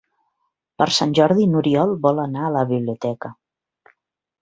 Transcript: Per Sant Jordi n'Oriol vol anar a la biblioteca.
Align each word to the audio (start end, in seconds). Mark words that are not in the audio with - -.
Per 0.81 0.87
Sant 0.95 1.13
Jordi 1.19 1.45
n'Oriol 1.53 1.95
vol 2.09 2.25
anar 2.25 2.43
a 2.49 2.53
la 2.59 2.67
biblioteca. 2.75 3.35